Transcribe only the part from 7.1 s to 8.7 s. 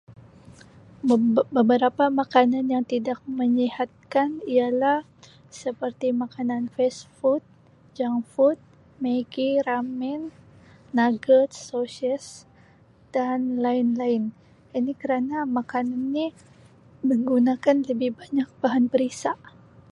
food"", ""junk food"",